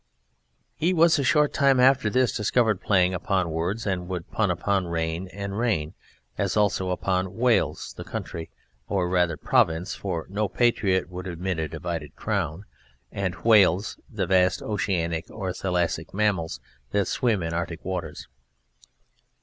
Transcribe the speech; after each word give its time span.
He 0.77 0.95
was, 0.95 1.19
a 1.19 1.23
short 1.23 1.53
time 1.53 1.79
after 1.79 2.09
this, 2.09 2.35
discovered 2.35 2.81
playing 2.81 3.13
upon 3.13 3.51
words 3.51 3.85
and 3.85 4.07
would 4.07 4.31
pun 4.31 4.49
upon 4.49 4.87
"rain" 4.87 5.27
and 5.27 5.59
"reign", 5.59 5.93
as 6.39 6.57
also 6.57 6.89
upon 6.89 7.37
"Wales" 7.37 7.93
the 7.95 8.03
country 8.03 8.49
(or 8.89 9.07
rather 9.07 9.37
province, 9.37 9.93
for 9.93 10.25
no 10.27 10.47
patriot 10.47 11.11
would 11.11 11.27
admit 11.27 11.59
a 11.59 11.67
Divided 11.67 12.15
Crown) 12.15 12.65
and 13.11 13.35
"Whales" 13.43 13.99
the 14.09 14.25
vast 14.25 14.63
Oceanic 14.63 15.29
or 15.29 15.53
Thalassic 15.53 16.15
mammals 16.15 16.59
that 16.89 17.05
swim 17.05 17.43
in 17.43 17.53
Arctic 17.53 17.85
waters. 17.85 18.27